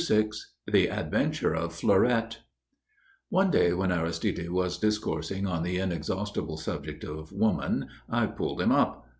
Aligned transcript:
VI 0.07 0.29
THE 0.65 0.89
ADVENTURE 0.89 1.53
OF 1.53 1.75
FLEURETTE 1.75 2.37
One 3.29 3.51
day, 3.51 3.71
when 3.73 3.91
Aristide 3.91 4.49
was 4.49 4.79
discoursing 4.79 5.45
on 5.45 5.61
the 5.61 5.77
inexhaustible 5.77 6.57
subject 6.57 7.03
of 7.03 7.31
woman, 7.31 7.87
I 8.09 8.25
pulled 8.25 8.61
him 8.63 8.71
up. 8.71 9.05